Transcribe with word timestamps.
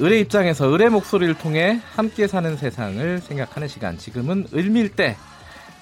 을의 0.00 0.20
입장에서 0.20 0.72
을의 0.72 0.90
목소리를 0.90 1.34
통해 1.38 1.80
함께 1.94 2.28
사는 2.28 2.56
세상을 2.56 3.18
생각하는 3.18 3.66
시간. 3.66 3.98
지금은 3.98 4.46
을밀대 4.54 5.16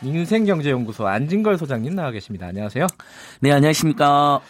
민생경제연구소 0.02 1.06
안진걸 1.06 1.58
소장님 1.58 1.94
나와 1.94 2.10
계십니다. 2.10 2.46
안녕하세요. 2.46 2.86
네, 3.40 3.52
안녕하십니까. 3.52 4.40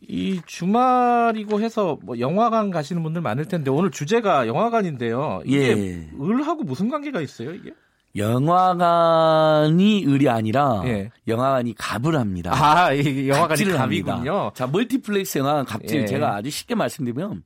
이 0.00 0.40
주말이고 0.46 1.60
해서 1.60 1.98
뭐 2.02 2.18
영화관 2.18 2.70
가시는 2.70 3.02
분들 3.02 3.20
많을 3.20 3.44
텐데 3.46 3.70
오늘 3.70 3.90
주제가 3.90 4.46
영화관인데요. 4.46 5.42
이게 5.44 5.68
예. 5.68 6.08
을하고 6.18 6.62
무슨 6.62 6.88
관계가 6.88 7.20
있어요, 7.20 7.52
이게? 7.52 7.72
영화관이 8.16 10.06
을이 10.06 10.30
아니라 10.30 10.82
예. 10.86 11.10
영화관이 11.26 11.74
갑을 11.76 12.16
합니다. 12.16 12.52
아, 12.54 12.96
영화관이 12.96 13.64
갑이군요. 13.64 14.52
자, 14.54 14.66
멀티플렉스 14.66 15.38
영화관 15.38 15.66
갑질 15.66 16.02
예. 16.02 16.06
제가 16.06 16.36
아주 16.36 16.48
쉽게 16.50 16.74
말씀드리면 16.74 17.42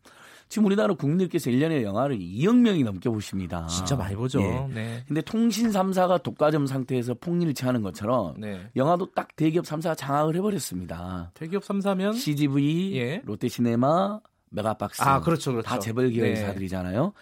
지금 0.52 0.66
우리나라 0.66 0.92
국민들께서 0.92 1.48
1년에 1.48 1.82
영화를 1.82 2.18
2억 2.18 2.58
명이 2.58 2.84
넘게 2.84 3.08
보십니다. 3.08 3.66
진짜 3.68 3.96
많이 3.96 4.14
보죠. 4.14 4.38
예. 4.42 4.68
네. 4.70 5.02
근데 5.08 5.22
통신 5.22 5.70
3사가 5.70 6.22
독과점 6.22 6.66
상태에서 6.66 7.14
폭리를취하는 7.14 7.80
것처럼 7.80 8.34
네. 8.38 8.60
영화도 8.76 9.12
딱 9.14 9.34
대기업 9.34 9.64
3사가 9.64 9.96
장악을 9.96 10.36
해버렸습니다. 10.36 11.30
대기업 11.32 11.62
3사면 11.62 12.14
CGV, 12.14 12.98
예. 12.98 13.22
롯데시네마, 13.24 14.20
메가박스. 14.50 15.00
아, 15.00 15.22
그렇죠, 15.22 15.52
그렇죠. 15.52 15.66
다 15.66 15.78
재벌 15.78 16.10
기업사들이잖아요. 16.10 17.02
네. 17.02 17.12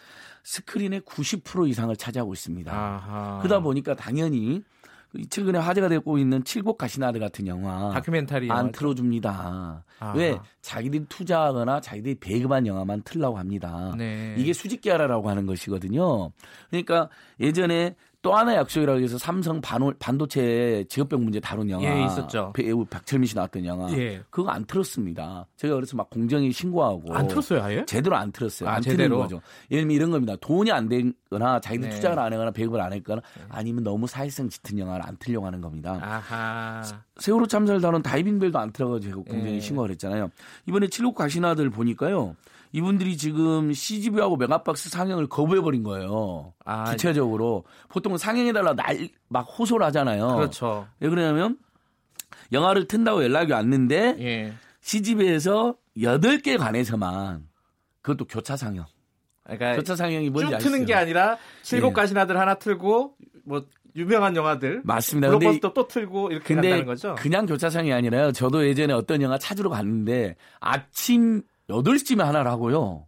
스크린의 0.43 1.03
90% 1.03 1.69
이상을 1.69 1.95
차지하고 1.95 2.33
있습니다. 2.33 2.73
아하. 2.73 3.39
그러다 3.43 3.61
보니까 3.61 3.95
당연히 3.95 4.65
최근에 5.29 5.59
화제가 5.59 5.89
되고 5.89 6.19
있는 6.19 6.45
칠곡 6.45 6.79
가시나들 6.79 7.19
같은 7.19 7.47
영화 7.47 7.91
다큐멘터리 7.91 8.51
안 8.51 8.71
틀어줍니다. 8.71 9.85
아하. 9.99 10.13
왜 10.15 10.39
자기들이 10.63 11.07
투자하거나 11.09 11.81
자기들이 11.81 12.17
배급한 12.21 12.67
영화만 12.67 13.03
틀라고 13.03 13.39
합니다. 13.39 13.93
네. 13.99 14.35
이게 14.39 14.53
수직계열화라고 14.53 15.29
하는 15.29 15.47
것이거든요. 15.47 16.31
그러니까 16.71 17.09
예전에 17.41 17.97
또 18.23 18.35
하나의 18.35 18.59
약속이라고 18.59 19.01
해서 19.01 19.17
삼성 19.17 19.63
반올, 19.63 19.95
반도체 19.99 20.85
직업병 20.89 21.25
문제 21.25 21.41
다룬 21.41 21.71
영화 21.71 21.85
예, 21.85 22.05
있었죠. 22.05 22.53
배우 22.55 22.85
박철민 22.85 23.27
씨 23.27 23.35
나왔던 23.35 23.65
영화 23.65 23.91
예. 23.93 24.23
그거 24.29 24.51
안 24.51 24.65
틀었습니다. 24.67 25.47
제가 25.57 25.75
그래서 25.75 25.97
막 25.97 26.11
공정위 26.11 26.53
신고하고 26.53 27.15
안 27.15 27.27
틀었어요, 27.27 27.63
아예? 27.63 27.85
제대로 27.87 28.17
안 28.17 28.31
틀었어요. 28.31 28.69
아, 28.69 28.75
안 28.75 28.83
제대로 28.83 29.19
거죠. 29.19 29.41
예를 29.71 29.83
들면 29.85 29.97
이런 29.97 30.11
겁니다. 30.11 30.37
돈이 30.39 30.71
안 30.71 30.89
되거나 30.89 31.61
자기들 31.61 31.89
네. 31.89 31.95
투자를 31.95 32.19
안 32.19 32.31
하거나 32.33 32.51
배급을 32.51 32.79
안 32.81 32.93
했거나 32.93 33.23
네. 33.39 33.45
아니면 33.49 33.85
너무 33.85 34.07
사회성 34.07 34.51
짙은 34.51 34.79
영화를 34.79 35.07
안 35.07 35.17
틀려고 35.17 35.47
하는 35.47 35.63
겁니다. 35.63 35.99
아하. 36.03 36.83
세월호 37.17 37.47
참사를 37.47 37.81
다룬 37.81 38.03
다이빙벨도 38.03 38.59
안 38.59 38.71
틀어가지고 38.71 39.25
공정위 39.25 39.53
네. 39.53 39.61
신고를 39.61 39.93
했잖아요. 39.93 40.31
이번에 40.67 40.89
칠곡 40.89 41.15
가신 41.15 41.45
아들 41.47 41.71
보니까요. 41.71 42.37
이분들이 42.73 43.17
지금 43.17 43.73
CGV하고 43.73 44.37
메가박스 44.37 44.91
상영을 44.91 45.27
거부해버린 45.29 45.83
거예요. 45.83 46.55
아, 46.65 46.93
기체적으로. 46.93 47.65
보통은 47.89 48.19
상영해달라 48.19 48.75
날, 48.75 49.09
막 49.29 49.43
호소를 49.43 49.85
하잖아요. 49.87 50.37
그렇죠. 50.37 50.87
왜 51.01 51.09
그러냐면, 51.09 51.59
영화를 52.53 52.87
튼다고 52.87 53.25
연락이 53.25 53.53
왔는데, 53.53 54.17
예. 54.21 54.53
CGV에서 54.81 55.77
8개 55.97 56.59
관에서만, 56.59 57.49
그것도 58.03 58.27
교차 58.27 58.57
상영. 58.57 58.87
그러니까 59.45 59.77
교차 59.77 59.97
상영이 59.97 60.31
뭔지 60.31 60.51
쭉 60.51 60.57
아시죠? 60.57 60.71
트는 60.71 60.87
게 60.87 60.95
아니라 60.95 61.37
칠곡 61.63 61.91
예. 61.91 61.95
가시나들 61.95 62.39
하나 62.39 62.55
틀고 62.55 63.17
뭐 63.45 63.65
유명한 63.97 64.37
영화들 64.37 64.83
맞습니다. 64.85 65.29
블록버스터 65.29 65.73
또 65.73 65.89
틀고 65.89 66.31
이렇게 66.31 66.55
근데 66.55 66.69
간다는 66.71 66.87
거죠. 66.87 67.17
그냥 67.19 67.47
교차상영이 67.47 67.93
아니라요. 67.93 68.33
저도 68.33 68.67
예전에 68.67 68.93
어떤 68.93 69.21
영화 69.23 69.39
찾으러 69.39 69.69
갔는데 69.71 70.37
아침 70.61 71.43
8시쯤에 71.71 72.19
하나를 72.19 72.51
하고요. 72.51 73.07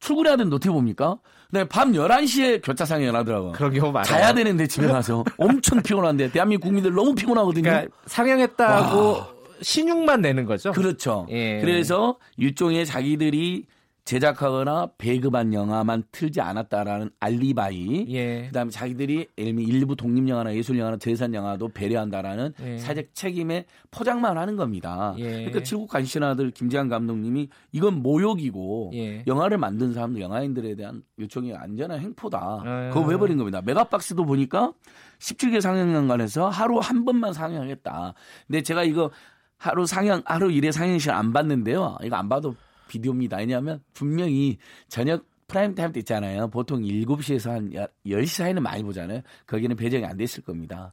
출근해야 0.00 0.36
되는데 0.36 0.56
어떻게 0.56 0.70
봅니까? 0.70 1.18
네, 1.50 1.64
밤 1.64 1.92
11시에 1.92 2.64
교차상에 2.64 3.06
연하더라고요. 3.06 3.52
그런 3.52 3.72
경우 3.72 3.92
많아요. 3.92 4.04
자야 4.04 4.32
되는데 4.32 4.66
집에 4.66 4.86
가서 4.86 5.24
엄청 5.36 5.82
피곤한데 5.82 6.32
대한민국 6.32 6.66
국민들 6.66 6.94
너무 6.94 7.14
피곤하거든요. 7.14 7.62
그러니까 7.62 7.94
상영했다고 8.06 9.12
와. 9.12 9.28
신용만 9.60 10.22
내는 10.22 10.44
거죠. 10.44 10.72
그렇죠. 10.72 11.26
예. 11.30 11.60
그래서 11.60 12.16
일종의 12.36 12.84
자기들이 12.86 13.66
제작하거나 14.04 14.90
배급한 14.98 15.54
영화만 15.54 16.02
틀지 16.10 16.40
않았다라는 16.40 17.10
알리바이. 17.20 18.06
예. 18.08 18.46
그다음에 18.46 18.70
자기들이 18.70 19.28
들면 19.36 19.64
일부 19.64 19.94
독립 19.94 20.28
영화나 20.28 20.54
예술 20.54 20.78
영화나 20.78 20.96
재산 20.96 21.34
영화도 21.34 21.68
배려한다라는 21.68 22.52
예. 22.64 22.78
사적 22.78 23.14
책임에 23.14 23.64
포장만 23.90 24.36
하는 24.36 24.56
겁니다. 24.56 25.14
예. 25.18 25.30
그러니까 25.30 25.62
칠곡 25.62 25.88
가시나들 25.88 26.50
김재환 26.50 26.88
감독님이 26.88 27.48
이건 27.70 28.02
모욕이고 28.02 28.90
예. 28.94 29.24
영화를 29.26 29.58
만든 29.58 29.92
사람들 29.92 30.20
영화인들에 30.20 30.74
대한 30.74 31.02
요청이 31.18 31.54
안전한 31.54 32.00
횡포다. 32.00 32.62
아. 32.64 32.90
그거 32.92 33.06
왜 33.06 33.16
버린 33.16 33.38
겁니다. 33.38 33.62
메가박스도 33.64 34.24
보니까 34.24 34.72
17개 35.20 35.60
상영관에서 35.60 36.48
하루 36.48 36.78
한 36.78 37.04
번만 37.04 37.32
상영하겠다. 37.32 38.14
근데 38.48 38.62
제가 38.62 38.82
이거 38.82 39.10
하루 39.56 39.86
상영 39.86 40.22
하루 40.24 40.50
일회 40.50 40.72
상영 40.72 40.98
시간 40.98 41.16
안 41.16 41.32
봤는데요. 41.32 41.96
이거 42.02 42.16
안 42.16 42.28
봐도 42.28 42.56
비디오입니다. 42.88 43.38
왜냐하면 43.38 43.82
분명히 43.92 44.58
저녁 44.88 45.24
프라임 45.48 45.74
타임 45.74 45.92
때 45.92 46.00
있잖아요. 46.00 46.48
보통 46.48 46.80
7시에서 46.80 47.50
한 47.50 47.70
10시 48.06 48.26
사이는 48.26 48.62
많이 48.62 48.82
보잖아요. 48.82 49.20
거기는 49.46 49.76
배정이 49.76 50.04
안 50.04 50.16
됐을 50.16 50.42
겁니다. 50.42 50.92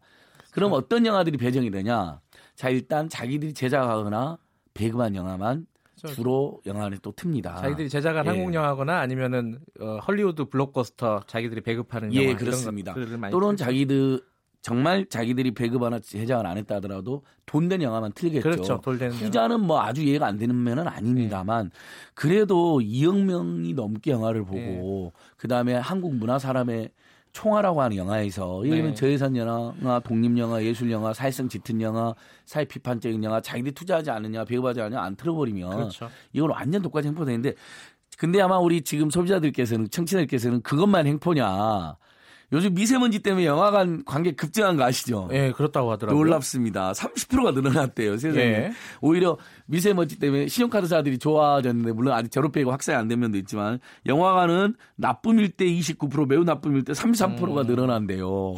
그럼 0.51 0.73
어떤 0.73 1.05
영화들이 1.05 1.37
배정이 1.37 1.71
되냐? 1.71 2.19
자, 2.55 2.69
일단 2.69 3.07
자기들이 3.07 3.53
제작하거나 3.53 4.37
배급한 4.73 5.15
영화만 5.15 5.65
그렇죠. 5.99 6.15
주로 6.15 6.61
영화를 6.65 6.97
또 6.99 7.11
틉니다. 7.11 7.57
자기들이 7.61 7.89
제작한 7.89 8.25
예. 8.25 8.29
한국 8.29 8.53
영화거나 8.53 8.99
아니면은 8.99 9.59
어, 9.79 9.97
헐리우드 9.97 10.45
블록버스터 10.45 11.21
자기들이 11.27 11.61
배급하는 11.61 12.13
예, 12.13 12.25
영화 12.25 12.37
그렇습니다. 12.37 12.93
또는 13.29 13.57
자기들 13.57 14.21
정말 14.61 15.05
자기들이 15.05 15.51
배급 15.51 15.81
하나 15.83 15.99
제작을 15.99 16.45
안 16.45 16.57
했다 16.57 16.75
하더라도 16.75 17.23
돈 17.45 17.69
된 17.69 17.81
영화만 17.81 18.11
틀겠죠. 18.13 18.41
그렇죠. 18.49 18.81
돈된 18.83 19.11
후자는 19.11 19.61
뭐 19.61 19.81
아주 19.81 20.01
이해가 20.01 20.25
안 20.27 20.37
되는 20.37 20.61
면은 20.63 20.87
아닙니다만 20.87 21.69
네. 21.69 21.77
그래도 22.13 22.79
2억 22.79 23.23
명이 23.23 23.73
넘게 23.73 24.11
영화를 24.11 24.43
보고 24.43 24.57
네. 24.57 25.11
그다음에 25.37 25.75
한국 25.75 26.15
문화 26.15 26.39
사람의 26.39 26.89
총화라고 27.31 27.81
하는 27.81 27.95
영화에서 27.95 28.65
예를 28.65 28.77
들면 28.77 28.91
네. 28.91 28.95
저예산 28.95 29.35
영화, 29.35 29.99
독립 29.99 30.37
영화, 30.37 30.61
예술 30.63 30.91
영화, 30.91 31.13
사회성 31.13 31.47
짙은 31.47 31.79
영화, 31.79 32.13
사회 32.45 32.65
비판적인 32.65 33.23
영화, 33.23 33.39
자기들이 33.39 33.73
투자하지 33.75 34.09
않느냐, 34.09 34.45
배급하지 34.45 34.81
않느냐 34.81 35.01
안 35.01 35.15
틀어버리면 35.15 35.69
그렇죠. 35.75 36.09
이건 36.33 36.49
완전 36.49 36.81
독과지 36.81 37.07
행포되는데 37.09 37.53
근데 38.17 38.41
아마 38.41 38.57
우리 38.57 38.81
지금 38.81 39.09
소비자들께서는 39.09 39.89
청취자들께서는 39.91 40.61
그것만 40.63 41.05
행포냐 41.07 41.95
요즘 42.51 42.73
미세먼지 42.73 43.19
때문에 43.19 43.45
영화관 43.45 44.03
관객 44.05 44.35
급증한 44.35 44.75
거 44.75 44.83
아시죠? 44.83 45.29
예, 45.31 45.51
그렇다고 45.51 45.91
하더라고요. 45.91 46.19
놀랍습니다. 46.23 46.93
30%가 46.93 47.51
늘어났대요, 47.51 48.17
세상에. 48.17 48.43
예. 48.43 48.71
오히려 49.01 49.37
미세먼지 49.67 50.17
때문에 50.17 50.47
신용카드사들이 50.47 51.19
좋아졌는데, 51.19 51.91
물론 51.91 52.13
아직 52.15 52.31
제로페이가 52.31 52.71
확산이 52.71 52.97
안 52.97 53.07
된 53.07 53.19
면도 53.19 53.37
있지만, 53.37 53.79
영화관은 54.07 54.75
나쁨일 54.95 55.49
때 55.51 55.65
29%, 55.65 56.27
매우 56.27 56.43
나쁨일 56.43 56.83
때 56.85 56.93
33%가 56.93 57.61
음. 57.61 57.67
늘어난대요. 57.67 58.55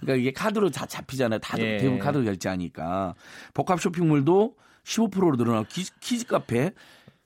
그러니까 0.00 0.20
이게 0.20 0.32
카드로 0.32 0.70
다 0.70 0.86
잡히잖아요. 0.86 1.40
다 1.40 1.56
예. 1.58 1.78
대부분 1.78 1.98
카드로 1.98 2.24
결제하니까. 2.24 3.14
복합 3.54 3.80
쇼핑몰도 3.80 4.54
15%로 4.84 5.36
늘어나고, 5.36 5.66
키즈 6.00 6.26
카페, 6.26 6.70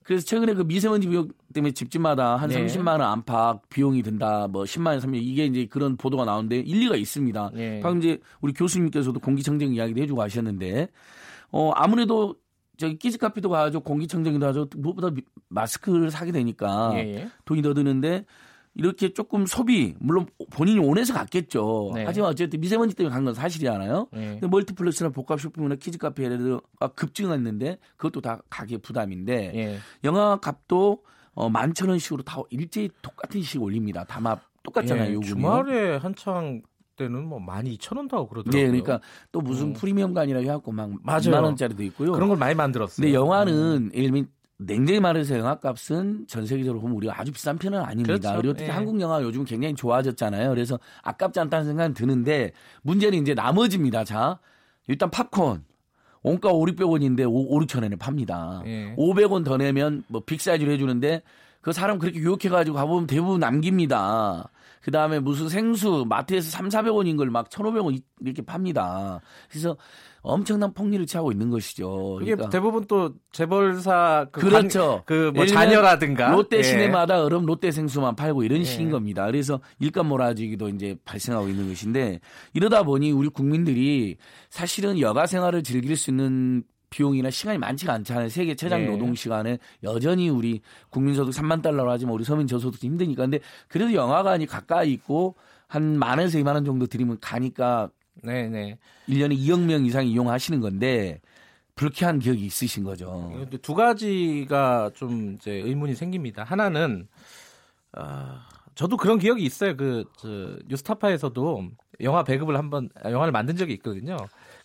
그래서 0.06 0.25
최근에 0.25 0.55
그 0.55 0.62
미세먼지 0.62 1.09
비용 1.09 1.28
때문에 1.53 1.72
집집마다 1.72 2.37
한 2.37 2.49
네. 2.49 2.65
30만 2.65 2.87
원 2.87 3.03
안팎 3.03 3.69
비용이 3.69 4.03
든다. 4.05 4.47
뭐 4.47 4.62
10만 4.62 4.87
원, 4.87 4.99
3만 5.00 5.19
이게 5.21 5.47
이제 5.47 5.67
그런 5.67 5.97
보도가 5.97 6.25
나오는데 6.25 6.59
일리가 6.61 6.94
있습니다. 6.94 7.51
네. 7.54 7.81
방금 7.81 7.98
이제 7.98 8.21
우리 8.41 8.53
교수님께서도 8.53 9.19
공기청정 9.19 9.75
이야기도 9.75 10.01
해주고 10.01 10.22
하셨는데 10.22 10.89
어 11.51 11.72
아무래도 11.75 12.36
저기 12.77 12.97
키즈카페도 12.98 13.48
가죠, 13.48 13.81
공기청정기도 13.81 14.47
하죠. 14.47 14.69
무엇보다 14.77 15.10
마스크를 15.48 16.13
사게 16.13 16.31
되니까 16.31 16.91
네. 16.95 17.28
돈이 17.45 17.63
더 17.63 17.75
드는데 17.75 18.27
이렇게 18.78 19.13
조금 19.15 19.47
소비 19.47 19.95
물론 19.99 20.27
본인이 20.51 20.78
원해서 20.78 21.15
갔겠죠. 21.15 21.93
네. 21.95 22.05
하지만 22.05 22.28
어쨌든 22.31 22.61
미세먼지 22.61 22.95
때문에 22.95 23.13
간 23.15 23.25
건 23.25 23.34
사실이잖아요. 23.34 24.09
네. 24.13 24.27
근데 24.33 24.47
멀티플렉스나 24.49 25.11
복합 25.11 25.41
쇼핑몰이나 25.41 25.77
키즈 25.77 25.99
카페가 25.99 26.61
급증했는데 26.95 27.78
그것도 27.97 28.21
다 28.21 28.41
가계 28.51 28.77
부담인데 28.78 29.53
네. 29.55 29.78
영화 30.05 30.37
값도 30.39 31.03
어, 31.34 31.49
만천 31.49 31.89
원씩으로 31.89 32.23
다 32.23 32.41
일제히 32.51 32.89
똑같은 33.03 33.43
식 33.43 33.63
올립니다. 33.63 34.05
다마 34.05 34.37
똑같잖아요. 34.63 35.11
예, 35.11 35.15
요금이 35.15 35.27
주말에 35.29 35.97
한창 35.97 36.63
때는 36.97 37.27
뭐 37.27 37.39
많이 37.39 37.75
이천 37.75 37.99
원도 37.99 38.17
하고 38.17 38.29
그러더라고요. 38.29 38.63
네, 38.63 38.67
그러니까 38.69 39.01
또 39.31 39.41
무슨 39.43 39.69
음. 39.69 39.72
프리미엄관이라고 39.75 40.45
해갖고 40.45 40.72
막 40.72 40.91
맞아요. 41.03 41.31
만 41.31 41.45
원짜리도 41.45 41.83
있고요. 41.84 42.13
그런 42.13 42.29
걸 42.29 42.39
많이 42.39 42.55
만들었어요. 42.55 43.05
근데 43.05 43.15
영화는 43.15 43.53
음. 43.53 43.91
예를 43.95 44.11
들면 44.11 44.29
냉정히 44.59 45.01
말해서 45.01 45.39
영화값은 45.39 46.27
전 46.29 46.47
세계적으로 46.47 46.81
보면 46.81 46.97
우리가 46.97 47.21
아주 47.21 47.33
비싼 47.33 47.59
편은 47.59 47.79
아닙니다. 47.81 48.31
그렇죠. 48.31 48.37
그리고 48.37 48.55
특히 48.55 48.69
예. 48.69 48.73
한국 48.73 49.01
영화 49.01 49.23
요즘 49.23 49.45
굉장히 49.45 49.75
좋아졌잖아요. 49.75 50.49
그래서 50.51 50.79
아깝지 51.03 51.41
않다는 51.41 51.67
생각은 51.67 51.95
드는데 51.95 52.53
문제는 52.83 53.21
이제 53.21 53.35
나머지입니다. 53.35 54.05
자, 54.05 54.39
일단 54.87 55.11
팝콘. 55.11 55.65
원가 56.23 56.51
5, 56.51 56.65
600원인데 56.65 57.25
5, 57.29 57.61
6천 57.61 57.83
원에 57.83 57.95
팝니다. 57.97 58.63
예. 58.67 58.95
500원 58.97 59.45
더 59.45 59.57
내면 59.57 60.03
뭐 60.09 60.23
빅사이즈로 60.25 60.73
해주는데 60.73 61.23
그 61.66 61.72
사람 61.72 61.98
그렇게 61.98 62.21
유혹해가지고 62.21 62.77
가보면 62.77 63.09
대부분 63.09 63.41
남깁니다. 63.41 64.48
그 64.83 64.92
다음에 64.92 65.18
무슨 65.18 65.48
생수 65.48 66.04
마트에서 66.09 66.48
3, 66.48 66.68
400원인 66.68 67.16
걸 67.16 67.28
막 67.28 67.51
1,500원 67.51 68.01
이렇게 68.21 68.41
팝니다. 68.41 69.21
그래서 69.51 69.77
엄청난 70.22 70.72
폭리를 70.72 71.04
취하고 71.07 71.33
있는 71.33 71.51
것이죠. 71.51 72.21
이게 72.22 72.36
그러니까. 72.36 72.51
대부분 72.51 72.84
또 72.86 73.15
재벌사 73.33 74.27
그 74.30 74.42
그렇죠. 74.42 75.03
그 75.07 75.33
뭐 75.34 75.45
자녀라든가 75.45 76.30
롯데 76.30 76.59
예. 76.59 76.63
시네마다 76.63 77.21
얼음 77.24 77.47
롯데 77.47 77.72
생수만 77.72 78.15
팔고 78.15 78.45
이런 78.45 78.60
예. 78.60 78.65
식인 78.65 78.91
겁니다. 78.92 79.27
그래서 79.27 79.59
일감 79.80 80.07
몰아주기도 80.07 80.69
이제 80.69 80.95
발생하고 81.04 81.48
있는 81.48 81.66
것인데 81.66 82.21
이러다 82.54 82.84
보니 82.84 83.10
우리 83.10 83.28
국민들이 83.28 84.19
사실은 84.51 85.01
여가 85.01 85.27
생활을 85.27 85.65
즐길 85.65 85.97
수 85.97 86.10
있는 86.10 86.62
비용이나 86.97 87.31
시간이 87.31 87.59
많지가 87.59 87.93
않잖아요. 87.93 88.31
세계 88.31 88.54
최장 88.54 88.81
예. 88.83 88.87
노동 88.87 89.15
시간에 89.15 89.59
여전히 89.83 90.31
우리 90.31 90.63
국민소득 90.89 91.34
3만 91.34 91.60
달러로 91.60 91.91
하지만 91.91 92.15
우리 92.15 92.25
서민 92.25 92.47
저소득 92.47 92.83
힘드니까. 92.83 93.25
근데 93.25 93.41
그래도 93.69 93.93
영화관이 93.93 94.47
가까이 94.47 94.93
있고 94.95 95.34
한 95.69 95.98
만에서 95.98 96.39
2만 96.39 96.54
원 96.54 96.65
정도 96.65 96.87
드리면 96.87 97.19
가니까 97.21 97.91
네네. 98.22 98.78
1년에 99.09 99.37
2억 99.37 99.60
명 99.60 99.84
이상 99.84 100.07
이용하시는 100.07 100.60
건데 100.60 101.21
불쾌한 101.75 102.19
기억이 102.19 102.47
있으신 102.47 102.83
거죠. 102.84 103.47
두 103.60 103.75
가지가 103.75 104.93
좀 104.95 105.34
이제 105.34 105.53
의문이 105.53 105.95
생깁니다. 105.95 106.45
하나는 106.45 107.09
어, 107.93 108.39
저도 108.75 108.97
그런 108.97 109.19
기억이 109.19 109.45
있어요. 109.45 109.77
그 109.77 110.07
뉴스타파에서도 110.66 111.69
영화 112.01 112.25
배급을 112.25 112.57
한번 112.57 112.89
영화를 113.04 113.33
만든 113.33 113.54
적이 113.57 113.75
있거든요. 113.75 114.16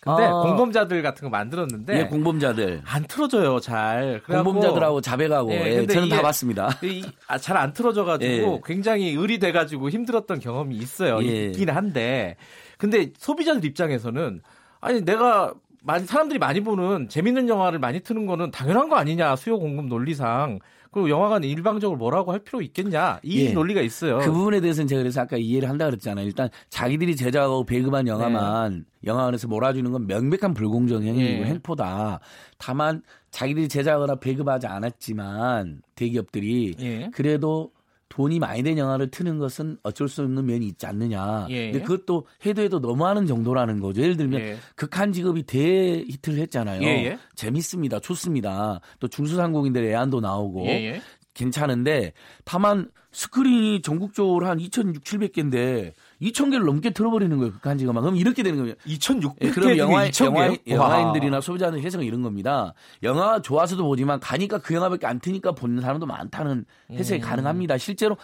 근데 0.01 0.23
아. 0.23 0.31
공범자들 0.41 1.03
같은 1.03 1.25
거 1.25 1.29
만들었는데 1.29 1.99
예, 1.99 2.05
공범자들 2.07 2.81
안 2.85 3.03
틀어져요 3.03 3.59
잘. 3.59 4.19
공범자들하고 4.25 4.99
자백하고 4.99 5.51
예, 5.51 5.77
예, 5.81 5.85
저는 5.85 6.09
다 6.09 6.23
봤습니다. 6.23 6.69
아, 7.27 7.37
잘 7.37 7.55
안 7.55 7.71
틀어져가지고 7.71 8.53
예. 8.53 8.61
굉장히 8.65 9.11
의리돼가지고 9.13 9.91
힘들었던 9.91 10.39
경험이 10.39 10.75
있어요. 10.77 11.21
예. 11.21 11.45
있긴 11.45 11.69
한데 11.69 12.35
근데 12.79 13.11
소비자들 13.15 13.63
입장에서는 13.63 14.41
아니 14.79 15.01
내가 15.05 15.53
많이 15.81 16.05
사람들이 16.05 16.39
많이 16.39 16.61
보는 16.61 17.09
재밌는 17.09 17.49
영화를 17.49 17.79
많이 17.79 17.99
트는 17.99 18.25
거는 18.25 18.51
당연한 18.51 18.89
거 18.89 18.95
아니냐 18.95 19.35
수요 19.35 19.59
공급 19.59 19.87
논리상 19.87 20.59
그리고 20.91 21.09
영화관 21.09 21.43
일방적으로 21.43 21.97
뭐라고 21.97 22.33
할 22.33 22.39
필요 22.39 22.61
있겠냐 22.61 23.19
이 23.23 23.45
예. 23.45 23.53
논리가 23.53 23.81
있어요. 23.81 24.19
그 24.19 24.31
부분에 24.31 24.59
대해서는 24.59 24.87
제가 24.87 25.01
그래서 25.01 25.21
아까 25.21 25.37
이해를 25.37 25.69
한다 25.69 25.85
그랬잖아요. 25.85 26.25
일단 26.25 26.49
자기들이 26.69 27.15
제작하고 27.15 27.65
배급한 27.65 28.07
영화만 28.07 28.79
네. 28.79 29.09
영화관에서 29.09 29.47
몰아주는 29.47 29.89
건 29.89 30.05
명백한 30.05 30.53
불공정 30.53 31.03
행위고 31.03 31.43
예. 31.43 31.45
횡포다. 31.45 32.19
다만 32.57 33.01
자기들이 33.31 33.69
제작하거나 33.69 34.15
배급하지 34.15 34.67
않았지만 34.67 35.81
대기업들이 35.95 36.75
예. 36.81 37.09
그래도 37.13 37.71
돈이 38.11 38.39
많이 38.39 38.61
된 38.61 38.77
영화를 38.77 39.09
트는 39.09 39.39
것은 39.39 39.77
어쩔 39.83 40.09
수 40.09 40.21
없는 40.21 40.45
면이 40.45 40.67
있지 40.67 40.85
않느냐. 40.85 41.47
예. 41.49 41.71
근데 41.71 41.85
그것도 41.85 42.27
해도 42.45 42.61
해도 42.61 42.79
너무하는 42.79 43.25
정도라는 43.25 43.79
거죠. 43.79 44.01
예를 44.01 44.17
들면 44.17 44.41
예. 44.41 44.57
극한 44.75 45.13
직업이 45.13 45.43
대히트를 45.43 46.39
했잖아요. 46.39 46.81
예예. 46.81 47.05
예. 47.05 47.19
재밌습니다. 47.35 47.99
좋습니다. 48.01 48.81
또 48.99 49.07
중수상공인들 49.07 49.85
애안도 49.85 50.19
나오고 50.19 50.65
예예. 50.67 50.85
예. 50.95 51.01
괜찮은데 51.33 52.11
다만 52.43 52.91
스크린이 53.13 53.81
전국적으로 53.81 54.47
한 54.47 54.59
2,600, 54.59 55.03
700개인데 55.03 55.93
2,000개를 56.21 56.65
넘게 56.65 56.91
틀어버리는 56.91 57.35
거예요. 57.37 57.51
극한 57.53 57.77
직업만. 57.77 58.03
그럼 58.03 58.15
이렇게 58.15 58.43
되는 58.43 58.59
거예요. 58.59 58.75
2,600개 58.85 59.35
예, 59.41 59.49
그럼 59.49 59.77
영화, 59.77 60.07
영화, 60.21 60.55
영화인들이나 60.67 61.41
소비자들 61.41 61.81
해석은 61.81 62.05
이런 62.05 62.21
겁니다. 62.21 62.73
영화 63.03 63.41
좋아서도 63.41 63.83
보지만 63.83 64.19
가니까 64.19 64.59
그 64.59 64.73
영화밖에 64.75 65.07
안 65.07 65.19
트니까 65.19 65.53
보는 65.53 65.81
사람도 65.81 66.05
많다는 66.05 66.65
해석이 66.91 67.21
음. 67.21 67.21
가능합니다. 67.21 67.77
실제로 67.77 68.17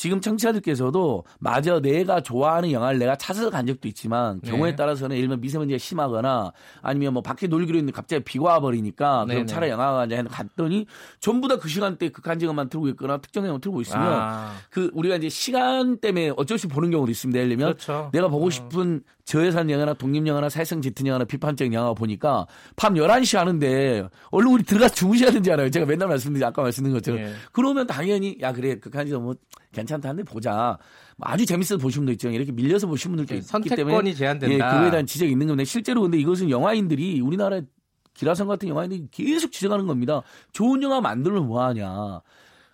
지금 0.00 0.18
청취자들께서도 0.18 1.24
마저 1.40 1.78
내가 1.78 2.22
좋아하는 2.22 2.72
영화를 2.72 2.98
내가 2.98 3.16
찾아서 3.16 3.50
간 3.50 3.66
적도 3.66 3.86
있지만 3.86 4.40
경우에 4.40 4.70
네. 4.70 4.76
따라서는 4.76 5.14
예를 5.14 5.28
들면 5.28 5.42
미세먼지가 5.42 5.76
심하거나 5.76 6.52
아니면 6.80 7.12
뭐 7.12 7.22
밖에 7.22 7.46
놀기로 7.46 7.76
했는데 7.76 7.94
갑자기 7.94 8.24
비가 8.24 8.44
와버리니까 8.44 9.26
그럼 9.26 9.28
네, 9.28 9.34
네. 9.40 9.44
차라리 9.44 9.70
영화관에 9.70 10.22
갔더니 10.22 10.86
전부 11.20 11.48
다 11.48 11.60
그 11.60 11.68
시간대에 11.68 12.08
극한 12.08 12.38
직업만 12.38 12.70
틀고 12.70 12.88
있거나 12.88 13.18
특정 13.18 13.44
영화 13.46 13.58
틀고 13.58 13.82
있으면 13.82 14.06
아. 14.06 14.54
그 14.70 14.90
우리가 14.94 15.16
이제 15.16 15.28
시간 15.28 15.98
때문에 15.98 16.32
어쩔 16.38 16.58
수 16.58 16.66
보는 16.68 16.90
경우도 16.90 17.10
있습니다. 17.10 17.38
예를 17.38 17.50
들면 17.50 17.74
그렇죠. 17.74 18.08
내가 18.14 18.28
보고 18.28 18.46
어. 18.46 18.50
싶은 18.50 19.02
저예산 19.30 19.70
영화나 19.70 19.94
독립 19.94 20.26
영화나 20.26 20.48
사회성 20.48 20.82
짙은 20.82 21.06
영화나 21.06 21.24
비판적인 21.24 21.72
영화 21.72 21.94
보니까 21.94 22.48
밤 22.74 22.94
11시 22.94 23.38
하는데 23.38 24.08
얼른 24.32 24.50
우리 24.50 24.64
들어가서 24.64 24.92
주무셔야 24.92 25.30
되지 25.30 25.52
않아요. 25.52 25.70
제가 25.70 25.86
맨날 25.86 26.08
말씀드린 26.08 26.44
아까 26.44 26.62
말씀드린 26.62 26.96
것처럼. 26.96 27.22
네. 27.22 27.32
그러면 27.52 27.86
당연히 27.86 28.36
야 28.40 28.52
그래 28.52 28.80
극한 28.80 29.06
직업 29.06 29.22
뭐 29.22 29.36
괜찮다는데 29.70 30.24
보자. 30.24 30.76
뭐 31.16 31.28
아주 31.28 31.46
재밌어서 31.46 31.80
보신 31.80 32.00
분도 32.00 32.10
있죠. 32.12 32.28
이렇게 32.28 32.50
밀려서 32.50 32.88
보신 32.88 33.12
분들도 33.12 33.36
있기 33.36 33.46
선택권이 33.46 33.76
때문에 33.76 34.14
제한된다. 34.14 34.52
예, 34.52 34.58
그거에 34.58 34.90
대한 34.90 35.06
지적이 35.06 35.30
있는 35.30 35.46
건데 35.46 35.64
실제로 35.64 36.02
근데 36.02 36.18
이것은 36.18 36.50
영화인들이 36.50 37.20
우리나라의 37.20 37.66
기라성 38.14 38.48
같은 38.48 38.68
영화인들이 38.68 39.06
계속 39.12 39.52
지적하는 39.52 39.86
겁니다. 39.86 40.22
좋은 40.52 40.82
영화 40.82 41.00
만들면 41.00 41.46
뭐 41.46 41.64
하냐. 41.66 42.20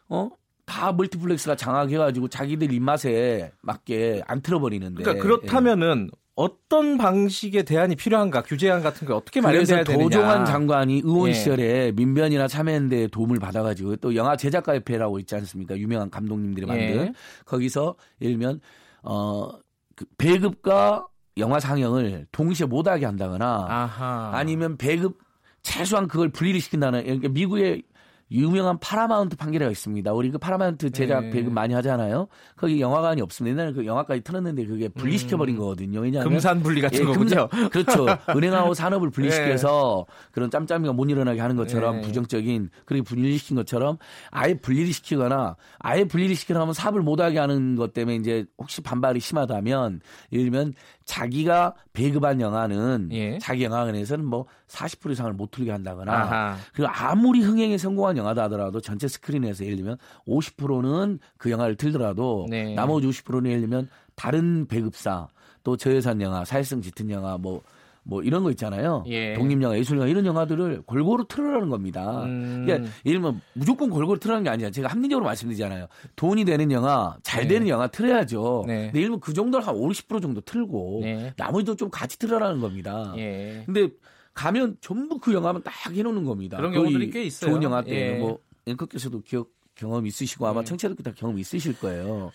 어? 0.09 0.31
다 0.65 0.93
멀티플렉스가 0.93 1.57
장악해가지고 1.57 2.29
자기들 2.29 2.73
입맛에 2.73 3.53
맞게 3.61 4.23
안 4.27 4.41
틀어버리는데. 4.41 5.03
그러니까 5.03 5.23
그렇다면은 5.23 6.09
예. 6.11 6.26
어떤 6.37 6.99
방식의 6.99 7.65
대안이 7.65 7.97
필요한가 7.97 8.43
규제안 8.43 8.83
같은 8.83 9.07
게 9.07 9.13
어떻게 9.15 9.41
마련돼야 9.41 9.85
되느냐. 9.85 10.05
도종환 10.05 10.45
장관이 10.45 11.01
의원 11.03 11.31
예. 11.31 11.33
시절에 11.33 11.93
민변이나 11.93 12.47
참여연대 12.47 13.09
도움을 13.09 13.39
받아가지고 13.39 13.97
또 13.97 14.15
영화 14.15 14.37
제작가협회라고 14.37 15.19
있지 15.21 15.35
않습니까? 15.35 15.79
유명한 15.79 16.11
감독님들이 16.11 16.67
만든 16.67 17.07
예. 17.07 17.13
거기서 17.47 17.97
예를 18.21 18.37
들면 18.37 18.61
어 19.01 19.42
그 19.42 20.05
배급과 20.19 21.07
영화 21.39 21.59
상영을 21.59 22.27
동시에 22.33 22.67
못하게 22.67 23.07
한다거나 23.07 23.67
아하. 23.69 24.31
아니면 24.35 24.77
배급 24.77 25.19
최소한 25.63 26.07
그걸 26.07 26.29
분리를 26.29 26.61
시킨다는 26.61 27.03
그러니까 27.03 27.29
미국의 27.31 27.83
유명한 28.31 28.79
파라마운트 28.79 29.37
판결례가 29.37 29.71
있습니다. 29.71 30.13
우리 30.13 30.31
그 30.31 30.39
파라마운트 30.39 30.91
제작 30.91 31.27
네. 31.27 31.31
배급 31.31 31.53
많이 31.53 31.75
하잖아요. 31.75 32.27
거기 32.57 32.81
영화관이 32.81 33.23
없습니다. 33.23 33.57
옛날에 33.57 33.73
그 33.73 33.87
영화까지 33.87 34.23
틀었는데 34.23 34.67
그게 34.67 34.89
분리시켜버린 34.89 35.55
음. 35.55 35.61
거거든요. 35.61 36.01
왜냐하면 36.01 36.33
금산 36.33 36.63
분리 36.63 36.81
같은 36.81 37.01
예, 37.01 37.05
거군요. 37.05 37.49
금산, 37.49 37.71
그렇죠. 37.71 38.07
은행하고 38.29 38.75
산업을 38.75 39.11
분리시켜서 39.11 40.07
네. 40.09 40.29
그런 40.33 40.51
짬짬이가 40.51 40.93
못 40.93 41.09
일어나게 41.09 41.41
하는 41.41 41.55
것처럼 41.55 41.97
네. 41.97 42.03
부정적인 42.03 42.71
그렇게 42.85 43.03
분리시킨 43.03 43.57
것처럼 43.57 43.99
아예 44.31 44.55
분리를 44.55 44.93
시키거나 44.93 45.57
아예 45.79 46.05
분리를 46.05 46.35
시키려면 46.35 46.75
사업을 46.75 47.03
못하게 47.03 47.39
하는 47.39 47.77
것 47.77 47.93
때문에 47.93 48.17
이제 48.17 48.45
혹시 48.59 48.81
반발이 48.81 49.21
심하다면 49.21 50.01
예를 50.33 50.45
들면 50.47 50.75
자기가 51.05 51.75
배급한 51.93 52.41
영화는 52.41 53.11
예. 53.13 53.39
자기 53.39 53.63
영화관에서는 53.63 54.25
뭐 54.25 54.47
40% 54.67 55.13
이상을 55.13 55.33
못 55.35 55.53
틀게 55.53 55.71
한다거나. 55.71 56.57
그리고 56.75 56.91
아무리 56.93 57.41
흥행에 57.41 57.79
성공한 57.79 58.16
영화다 58.17 58.45
하더라도 58.45 58.81
전체 58.81 59.09
스크린에서 59.09 59.65
예를 59.65 59.77
들면 59.77 59.99
50%는 60.27 61.19
그 61.39 61.51
영화를 61.51 61.77
틀더라도 61.77 62.47
네. 62.49 62.75
나머지 62.75 63.07
50%는 63.07 63.47
예를 63.47 63.61
들면 63.63 63.89
다른 64.15 64.67
배급사 64.67 65.29
또 65.63 65.77
저예산 65.77 66.21
영화, 66.21 66.45
사회성 66.45 66.81
짙은 66.81 67.11
영화 67.11 67.37
뭐뭐 67.39 68.23
이런 68.23 68.45
거 68.45 68.51
있잖아요. 68.51 69.03
예. 69.09 69.35
독립영화, 69.35 69.77
예술영화 69.79 70.07
이런 70.07 70.25
영화들을 70.25 70.83
골고루 70.87 71.27
틀으라는 71.29 71.71
겁니다. 71.71 72.23
음. 72.23 72.63
그러니까 72.65 72.89
예를 73.05 73.21
들면 73.21 73.41
무조건 73.53 73.91
골고루 73.91 74.21
틀으라는 74.21 74.45
게 74.45 74.51
아니라 74.51 74.71
제가 74.71 74.89
합리적으로 74.89 75.25
말씀드리잖아요. 75.27 75.89
돈이 76.15 76.45
되는 76.45 76.71
영화, 76.71 77.17
잘 77.25 77.43
네. 77.43 77.49
되는 77.49 77.67
영화 77.67 77.89
틀어야죠. 77.89 78.65
네. 78.69 78.85
근데 78.87 78.99
예를 78.99 79.09
들면 79.09 79.21
그 79.21 79.35
정도를 79.35 79.67
한 79.67 79.75
50% 79.75 80.23
정도 80.23 80.41
틀고 80.41 81.01
네. 81.03 81.33
나머지도 81.37 81.75
좀 81.75 81.91
같이 81.91 82.17
틀어라는 82.19 82.61
겁니다. 82.61 83.13
예. 83.17 83.65
근데 83.67 83.89
가면 84.37 84.77
전부 84.81 85.19
그 85.19 85.33
영화만 85.33 85.63
딱 85.63 85.73
해놓는 85.91 86.25
겁니다. 86.25 86.59
그런 86.59 86.73
경우들이 86.73 87.11
꽤 87.11 87.25
있어요. 87.25 87.51
좋은 87.51 87.63
영화 87.63 87.83
때는 87.83 87.99
예. 87.99 88.19
뭐 88.19 88.39
앵커께서도 88.67 89.23
기억 89.23 89.49
경험 89.75 90.07
있으시고 90.07 90.47
아마 90.47 90.61
예. 90.61 90.65
청취자들도 90.65 91.03
다 91.03 91.13
경험 91.17 91.39
있으실 91.39 91.79
거예요. 91.79 92.31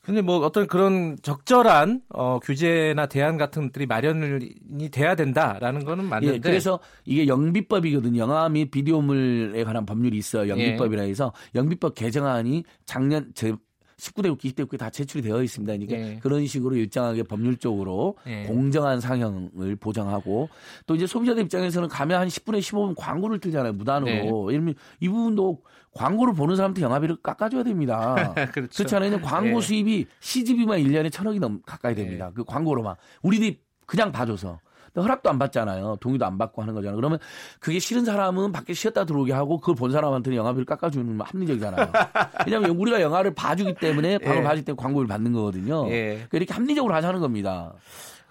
근데 0.00 0.20
뭐 0.20 0.38
어떤 0.38 0.66
그런 0.66 1.16
적절한 1.22 2.02
어, 2.10 2.38
규제나 2.38 3.06
대안 3.06 3.38
같은 3.38 3.66
것들이 3.66 3.86
마련이 3.86 4.90
돼야 4.90 5.14
된다라는 5.14 5.84
거는 5.84 6.04
맞는데. 6.04 6.34
예, 6.34 6.38
그래서 6.40 6.78
이게 7.04 7.26
영비법이거든요. 7.26 8.20
영화 8.20 8.48
및 8.48 8.70
비디오물에 8.70 9.64
관한 9.64 9.86
법률이 9.86 10.16
있어요. 10.16 10.48
영비법이라 10.48 11.02
해서 11.04 11.32
영비법 11.54 11.94
개정안이 11.94 12.64
작년 12.84 13.32
제 13.34 13.54
19대 13.98 14.28
국회, 14.30 14.48
20대 14.48 14.62
국회 14.62 14.76
다 14.76 14.90
제출이 14.90 15.22
되어 15.22 15.42
있습니다. 15.42 15.72
그러니까 15.72 15.96
예. 15.96 16.18
그런 16.20 16.46
식으로 16.46 16.76
일정하게 16.76 17.22
법률적으로 17.22 18.16
예. 18.26 18.44
공정한 18.44 19.00
상영을 19.00 19.76
보장하고 19.76 20.48
또 20.86 20.94
이제 20.94 21.06
소비자들 21.06 21.42
입장에서는 21.44 21.88
가면 21.88 22.20
한 22.20 22.28
10분에 22.28 22.58
15분 22.58 22.94
광고를 22.96 23.38
틀잖아요. 23.38 23.72
무단으로. 23.74 24.50
네. 24.50 24.74
이 25.00 25.08
부분도 25.08 25.62
광고를 25.92 26.34
보는 26.34 26.56
사람한테 26.56 26.82
영화비를 26.82 27.16
깎아줘야 27.22 27.62
됩니다. 27.62 28.14
그렇죠. 28.52 28.76
그렇지 28.76 28.96
않아요? 28.96 29.20
광고 29.20 29.58
예. 29.58 29.60
수입이 29.60 30.06
CGV만 30.20 30.80
1년에 30.80 31.12
천억이 31.12 31.38
넘 31.38 31.62
가까이 31.64 31.94
됩니다. 31.94 32.28
예. 32.30 32.34
그 32.34 32.44
광고로만. 32.44 32.96
우리들이 33.22 33.60
그냥 33.86 34.10
봐줘서. 34.10 34.58
허락도 35.00 35.28
안 35.30 35.38
받잖아요. 35.38 35.96
동의도 36.00 36.24
안 36.24 36.38
받고 36.38 36.62
하는 36.62 36.74
거잖아요. 36.74 36.96
그러면 36.96 37.18
그게 37.60 37.78
싫은 37.78 38.04
사람은 38.04 38.52
밖에 38.52 38.74
쉬었다 38.74 39.04
들어오게 39.04 39.32
하고 39.32 39.58
그걸 39.58 39.74
본 39.74 39.90
사람한테는 39.90 40.36
영화비를 40.36 40.64
깎아주는 40.66 41.20
합리적이잖아요. 41.20 41.90
왜냐하면 42.46 42.70
우리가 42.70 43.00
영화를 43.00 43.34
봐주기 43.34 43.74
때문에 43.74 44.18
방을 44.18 44.38
예. 44.38 44.42
봐주기 44.42 44.64
때문에 44.66 44.82
광고를 44.82 45.08
받는 45.08 45.32
거거든요. 45.32 45.88
예. 45.90 46.14
그러니까 46.14 46.36
이렇게 46.36 46.54
합리적으로 46.54 46.94
하자는 46.94 47.20
겁니다. 47.20 47.72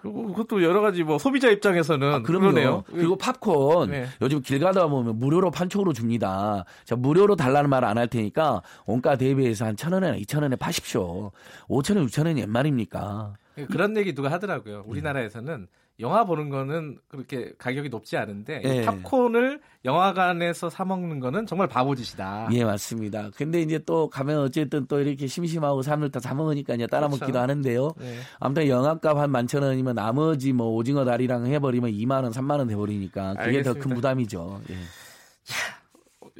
그리고 0.00 0.26
그것도 0.34 0.62
여러 0.62 0.82
가지 0.82 1.02
뭐 1.02 1.16
소비자 1.18 1.48
입장에서는 1.48 2.12
아, 2.12 2.22
그러네요. 2.22 2.84
그리고 2.90 3.16
팝콘 3.16 3.90
네. 3.90 4.06
요즘 4.20 4.42
길 4.42 4.58
가다 4.58 4.86
보면 4.88 5.18
무료로 5.18 5.50
판촉으로 5.50 5.94
줍니다. 5.94 6.66
자 6.84 6.94
무료로 6.94 7.36
달라는 7.36 7.70
말 7.70 7.84
안 7.84 7.96
할 7.96 8.08
테니까 8.08 8.60
원가 8.84 9.16
대비해서 9.16 9.64
한 9.64 9.76
천 9.76 9.94
원이나 9.94 10.14
이천 10.16 10.42
원에 10.42 10.56
파십시오. 10.56 11.30
오천 11.68 11.96
원, 11.96 12.04
육천 12.04 12.26
원이 12.26 12.40
옛말입니까? 12.42 13.34
그런 13.70 13.96
얘기 13.96 14.14
누가 14.14 14.30
하더라고요. 14.30 14.82
우리나라에서는 14.86 15.68
영화 16.00 16.24
보는 16.24 16.48
거는 16.50 16.98
그렇게 17.08 17.52
가격이 17.56 17.88
높지 17.88 18.16
않은데 18.16 18.60
예. 18.64 18.84
팝콘을 18.84 19.60
영화관에서 19.84 20.68
사 20.68 20.84
먹는 20.84 21.20
거는 21.20 21.46
정말 21.46 21.68
바보짓이다. 21.68 22.48
예, 22.52 22.64
맞습니다. 22.64 23.30
근데 23.36 23.60
이제 23.62 23.78
또 23.86 24.08
가면 24.10 24.38
어쨌든 24.40 24.86
또 24.86 24.98
이렇게 25.00 25.26
심심하고 25.28 25.82
사람들 25.82 26.10
다 26.10 26.18
사 26.18 26.34
먹으니까 26.34 26.74
이제 26.74 26.86
따라 26.86 27.06
그렇죠. 27.06 27.24
먹기도 27.24 27.38
하는데요. 27.38 27.92
예. 28.00 28.18
아무튼 28.40 28.66
영화값 28.66 29.16
한 29.18 29.30
만천 29.30 29.62
원이면 29.62 29.94
나머지 29.94 30.52
뭐 30.52 30.68
오징어 30.74 31.04
다리랑 31.04 31.46
해버리면 31.46 31.92
2만 31.92 32.24
원, 32.24 32.32
3만 32.32 32.58
원 32.58 32.66
돼버리니까 32.66 33.34
그게 33.34 33.62
더 33.62 33.74
큰 33.74 33.94
부담이죠. 33.94 34.62
예. 34.70 34.74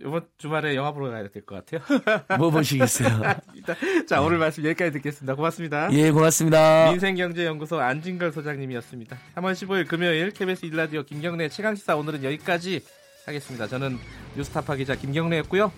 이번 0.05 0.27
주말에 0.39 0.75
영화 0.77 0.93
보러 0.93 1.11
가야 1.11 1.27
될 1.29 1.45
것 1.45 1.65
같아요. 1.65 1.81
뭐 2.39 2.51
보시겠어요? 2.51 3.23
자, 4.07 4.21
오늘 4.21 4.39
말씀 4.39 4.65
여기까지 4.65 4.93
듣겠습니다. 4.93 5.35
고맙습니다. 5.35 5.89
예, 5.93 6.11
고맙습니다. 6.11 6.91
민생경제연구소 6.91 7.81
안진걸 7.81 8.33
소장님이었습니다. 8.33 9.17
3월 9.37 9.53
15일 9.53 9.89
금요일 9.89 10.31
KBS 10.31 10.67
일라디오 10.67 11.03
김경래 11.03 11.49
최강시사 11.49 11.97
오늘은 11.97 12.23
여기까지 12.25 12.83
하겠습니다. 13.27 13.67
저는 13.67 13.99
뉴스타파 14.37 14.77
기자 14.77 14.95
김경래였고요. 14.95 15.73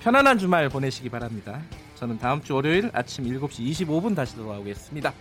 편안한 0.00 0.38
주말 0.38 0.68
보내시기 0.68 1.08
바랍니다. 1.08 1.60
저는 1.96 2.18
다음 2.18 2.42
주 2.42 2.54
월요일 2.54 2.90
아침 2.92 3.24
7시 3.24 3.70
25분 3.86 4.14
다시 4.14 4.36
돌아오겠습니다. 4.36 5.12